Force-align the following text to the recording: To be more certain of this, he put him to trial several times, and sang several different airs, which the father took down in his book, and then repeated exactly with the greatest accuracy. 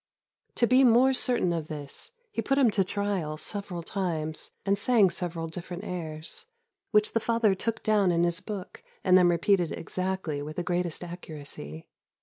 To 0.55 0.65
be 0.65 0.83
more 0.83 1.13
certain 1.13 1.53
of 1.53 1.67
this, 1.67 2.11
he 2.31 2.41
put 2.41 2.57
him 2.57 2.71
to 2.71 2.83
trial 2.83 3.37
several 3.37 3.83
times, 3.83 4.49
and 4.65 4.79
sang 4.79 5.11
several 5.11 5.45
different 5.47 5.83
airs, 5.83 6.47
which 6.89 7.13
the 7.13 7.19
father 7.19 7.53
took 7.53 7.83
down 7.83 8.11
in 8.11 8.23
his 8.23 8.39
book, 8.39 8.81
and 9.03 9.15
then 9.15 9.27
repeated 9.29 9.71
exactly 9.71 10.41
with 10.41 10.55
the 10.55 10.63
greatest 10.63 11.03
accuracy. 11.03 11.85